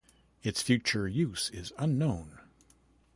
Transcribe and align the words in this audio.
Its 0.41 0.63
future 0.63 1.07
use 1.07 1.51
is 1.51 1.71
unknown. 1.77 2.39